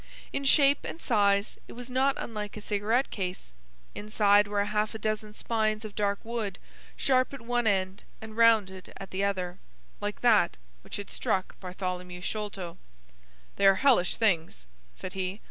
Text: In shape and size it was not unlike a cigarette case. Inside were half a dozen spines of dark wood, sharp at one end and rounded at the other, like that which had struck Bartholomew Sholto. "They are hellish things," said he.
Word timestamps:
In 0.33 0.45
shape 0.45 0.79
and 0.83 0.99
size 0.99 1.59
it 1.67 1.73
was 1.73 1.87
not 1.87 2.15
unlike 2.17 2.57
a 2.57 2.61
cigarette 2.61 3.11
case. 3.11 3.53
Inside 3.93 4.47
were 4.47 4.65
half 4.65 4.95
a 4.95 4.97
dozen 4.97 5.35
spines 5.35 5.85
of 5.85 5.93
dark 5.93 6.17
wood, 6.23 6.57
sharp 6.95 7.35
at 7.35 7.41
one 7.41 7.67
end 7.67 8.03
and 8.19 8.35
rounded 8.35 8.91
at 8.97 9.11
the 9.11 9.23
other, 9.23 9.59
like 9.99 10.21
that 10.21 10.57
which 10.81 10.95
had 10.95 11.11
struck 11.11 11.55
Bartholomew 11.59 12.21
Sholto. 12.21 12.79
"They 13.57 13.67
are 13.67 13.75
hellish 13.75 14.15
things," 14.15 14.65
said 14.91 15.13
he. 15.13 15.39